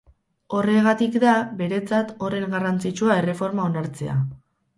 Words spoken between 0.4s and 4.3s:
Horregatik da beretzat horren garrantzitsua erreforma onartzea.